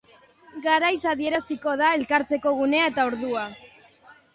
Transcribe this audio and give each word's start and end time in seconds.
Garaiz 0.63 1.01
adieraziko 1.11 1.77
da 1.85 1.93
elkartzeko 2.01 2.59
gunea 2.65 2.93
eta 2.95 3.11
ordua. 3.15 3.51